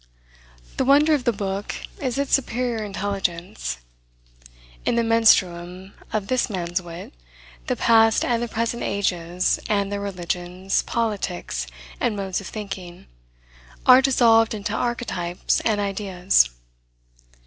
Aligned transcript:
The 0.77 0.83
wonder 0.83 1.13
of 1.13 1.25
the 1.25 1.31
book 1.31 1.75
is 2.01 2.17
its 2.17 2.33
superior 2.33 2.83
intelligence. 2.83 3.77
In 4.83 4.95
the 4.95 5.03
menstruum 5.03 5.93
of 6.11 6.25
this 6.25 6.49
man's 6.49 6.81
wit, 6.81 7.13
the 7.67 7.75
past 7.75 8.25
and 8.25 8.41
the 8.41 8.47
present 8.47 8.81
ages, 8.81 9.59
and 9.69 9.91
their 9.91 10.01
religions, 10.01 10.81
politics, 10.81 11.67
and 11.99 12.15
modes 12.15 12.41
of 12.41 12.47
thinking, 12.47 13.05
are 13.85 14.01
dissolved 14.01 14.55
into 14.55 14.73
archetypes 14.73 15.59
and 15.59 15.79
ideas. 15.79 16.49